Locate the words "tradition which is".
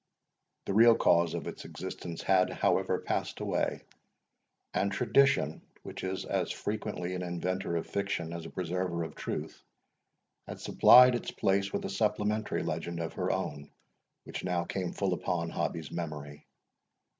4.91-6.25